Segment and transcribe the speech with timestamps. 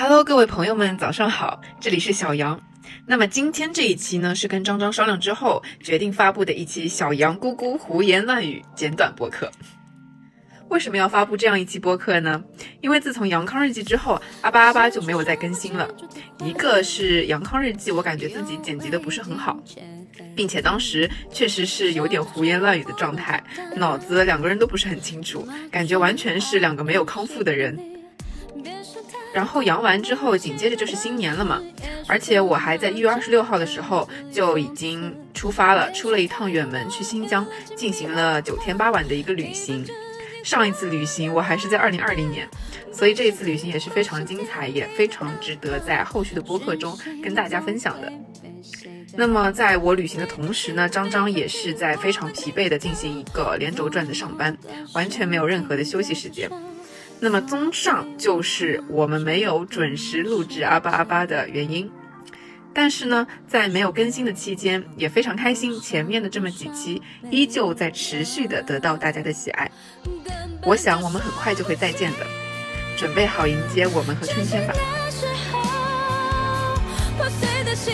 [0.00, 2.60] Hello，各位朋友们，早上好，这里是小杨。
[3.04, 9.50] 那么今天这一期呢，是跟张张商量之后决定发布的一期小杨姑姑胡言乱语简短播客。
[10.68, 12.40] 为什么要发布这样一期播客呢？
[12.80, 15.88] 因为自从杨康日记之后，阿巴阿巴就没有再更新了。
[16.44, 19.60] 一个是杨康日记，我感觉自己剪辑的不是很好，
[20.36, 23.42] 并且当时确实是有点胡言乱语的状态，
[23.74, 27.76] 脑子两个人都不是很清楚，感觉完全是两个没有康复的人。
[29.38, 31.62] 然后阳完之后，紧接着就是新年了嘛，
[32.08, 37.46] 而且我还在一月二十六号的时候就已经出发了，出了一趟远门去新疆，
[37.76, 39.86] 进行了九天八晚的一个旅行。
[40.42, 42.48] 上一次旅行我还是在二零二零年，
[42.90, 48.12] 所以这一次旅行也是非常精彩，也非常值得在后续的播客中跟大家分享的。
[49.14, 54.58] 那么在我旅行的同时呢，张张也是在非常疲惫的进行一个连轴转的上班，
[54.94, 56.50] 完全没有任何的休息时间。
[57.20, 61.90] 那么，综上就是我们没有准时录制阿巴阿巴的原因。
[62.72, 69.68] 但是呢，在没有更新的期间，也非常开心，前面的这么几期依旧在持续的得到大家的喜爱。
[70.64, 72.18] 我想我们很快就会再见的，
[72.96, 74.74] 准备好迎接我们和春天吧。
[77.16, 77.92] 破碎的心